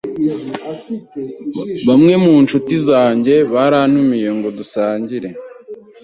Bamwe 1.87 2.13
mu 2.23 2.33
nshuti 2.43 2.73
zanjye 2.87 3.35
barantumiye 3.53 4.29
ngo 4.37 4.47
dusangire. 4.57 5.29